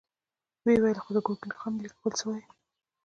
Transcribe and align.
ويې 0.63 0.77
ويل: 0.81 0.97
خو 1.03 1.09
د 1.15 1.17
ګرګين 1.25 1.51
خان 1.59 1.73
ليک 1.81 1.95
بل 2.01 2.13
څه 2.19 2.25
وايي. 2.27 2.45